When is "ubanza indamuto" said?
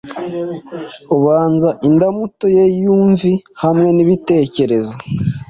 1.15-2.45